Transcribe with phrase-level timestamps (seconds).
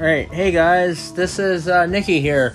[0.00, 2.54] Alright, hey guys, this is uh, Nikki here.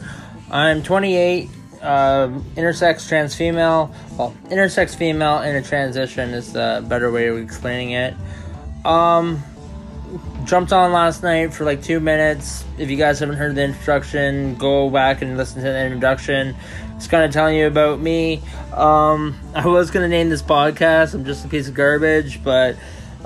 [0.50, 1.48] I'm 28,
[1.80, 3.94] uh, intersex trans female.
[4.18, 8.16] Well, intersex female in a transition is the better way of explaining it.
[8.84, 9.44] Um,
[10.44, 12.66] jumped on last night for like two minutes.
[12.80, 16.56] If you guys haven't heard the introduction, go back and listen to the introduction.
[16.96, 18.42] It's kind of telling you about me.
[18.74, 21.14] Um, I was gonna name this podcast.
[21.14, 22.76] I'm just a piece of garbage, but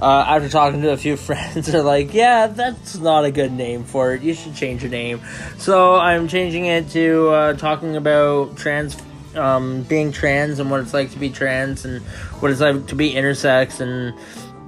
[0.02, 3.84] uh, after talking to a few friends, they're like, "Yeah, that's not a good name
[3.84, 4.22] for it.
[4.22, 5.22] You should change your name."
[5.58, 8.98] So I'm changing it to uh, talking about trans,
[9.36, 12.02] um, being trans and what it's like to be trans and
[12.42, 14.14] what it's like to be intersex and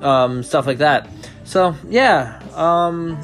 [0.04, 1.08] um, stuff like that.
[1.44, 3.18] So yeah, um,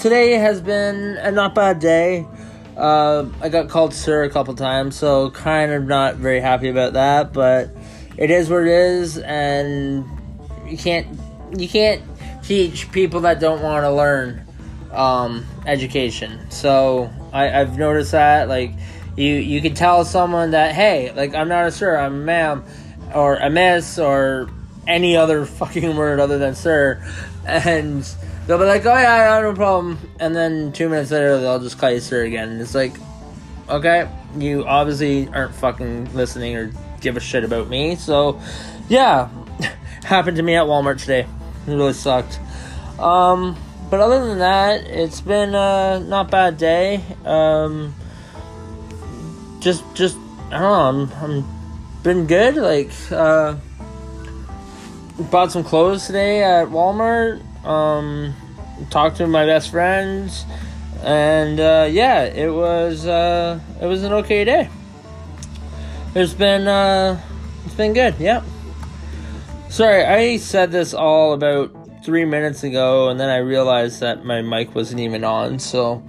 [0.00, 2.26] today has been a not bad day.
[2.76, 6.92] Uh, I got called sir a couple times, so kind of not very happy about
[6.92, 7.70] that, but
[8.18, 10.04] it is what it is, and
[10.66, 11.06] you can't
[11.56, 12.02] you can't
[12.42, 14.46] teach people that don't want to learn
[14.92, 16.50] um, education.
[16.50, 18.72] So I, I've noticed that like
[19.16, 22.64] you you can tell someone that hey like I'm not a sir I'm a ma'am
[23.14, 24.50] or a miss or
[24.86, 27.02] any other fucking word other than sir
[27.46, 28.02] and
[28.46, 31.78] they'll be like oh yeah, yeah no problem and then two minutes later they'll just
[31.78, 32.94] call you sir again and it's like
[33.68, 38.40] okay you obviously aren't fucking listening or give a shit about me so
[38.88, 39.28] yeah
[40.04, 41.26] happened to me at Walmart today
[41.66, 42.38] it really sucked.
[42.98, 43.56] Um,
[43.90, 47.02] but other than that, it's been a not bad day.
[47.24, 47.94] Um,
[49.60, 50.16] just, just
[50.50, 51.16] I don't know.
[51.20, 51.44] I'm, I'm
[52.02, 52.56] been good.
[52.56, 53.56] Like, uh,
[55.30, 57.42] bought some clothes today at Walmart.
[57.64, 58.34] Um,
[58.90, 60.44] talked to my best friends,
[61.02, 64.68] and uh, yeah, it was uh, it was an okay day.
[66.14, 67.20] It's been uh,
[67.64, 68.14] it's been good.
[68.18, 68.42] Yeah.
[69.76, 74.40] Sorry, I said this all about three minutes ago, and then I realized that my
[74.40, 75.58] mic wasn't even on.
[75.58, 76.02] So,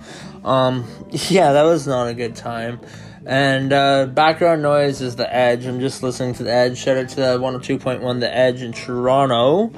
[0.45, 2.79] um, yeah, that was not a good time.
[3.25, 5.65] And uh, background noise is the Edge.
[5.65, 6.77] I'm just listening to the Edge.
[6.77, 9.73] Shout out to the 102.1 The Edge in Toronto.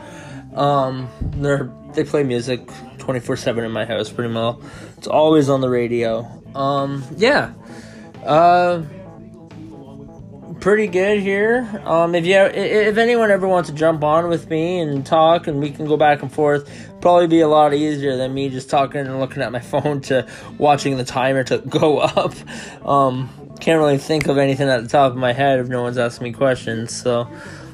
[0.54, 1.58] Um, they
[1.96, 4.62] they play music 24 7 in my house pretty well.
[4.98, 6.28] It's always on the radio.
[6.54, 7.54] Um, yeah.
[8.24, 8.84] Uh,
[10.60, 11.82] pretty good here.
[11.86, 15.60] Um, if you if anyone ever wants to jump on with me and talk, and
[15.60, 16.70] we can go back and forth,
[17.02, 20.28] probably be a lot easier than me just talking and looking at my phone to
[20.58, 22.34] watching the timer to go up.
[22.86, 25.98] Um, can't really think of anything at the top of my head if no one's
[25.98, 26.94] asking me questions.
[26.96, 27.28] So,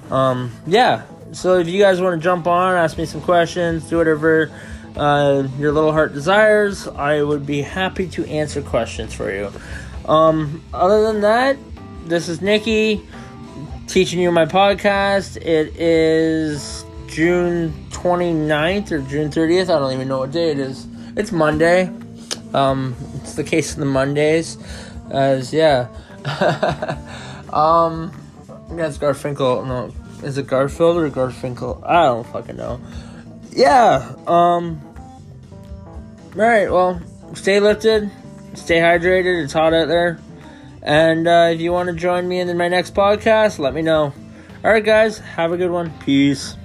[0.09, 1.03] um, yeah.
[1.31, 4.51] So if you guys want to jump on, ask me some questions, do whatever
[4.95, 9.51] uh, your little heart desires, I would be happy to answer questions for you.
[10.07, 11.57] Um, other than that,
[12.05, 13.01] this is Nikki
[13.87, 15.37] teaching you my podcast.
[15.37, 19.63] It is June 29th or June 30th.
[19.63, 20.87] I don't even know what day it is.
[21.17, 21.91] It's Monday.
[22.53, 24.57] Um, it's the case of the Mondays.
[25.09, 25.87] As yeah.
[27.51, 28.11] um,
[28.71, 29.65] that's Garfinkel.
[29.67, 29.93] No,
[30.23, 31.83] is it Garfield or Garfinkel?
[31.83, 32.79] I don't fucking know.
[33.51, 34.13] Yeah.
[34.27, 34.79] Um.
[36.35, 36.71] All right.
[36.71, 37.01] Well,
[37.33, 38.11] stay lifted.
[38.53, 39.43] Stay hydrated.
[39.43, 40.19] It's hot out there.
[40.85, 44.13] And uh, if you want to join me in my next podcast, let me know.
[44.63, 45.91] All right, guys, have a good one.
[45.99, 46.55] Peace.